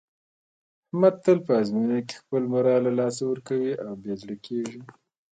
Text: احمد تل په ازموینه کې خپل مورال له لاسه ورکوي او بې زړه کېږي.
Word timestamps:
احمد 0.87 1.15
تل 1.23 1.37
په 1.45 1.51
ازموینه 1.61 1.99
کې 2.07 2.15
خپل 2.21 2.43
مورال 2.53 2.81
له 2.87 2.91
لاسه 2.99 3.21
ورکوي 3.27 3.73
او 3.85 3.91
بې 4.01 4.13
زړه 4.21 4.35
کېږي. 4.45 4.81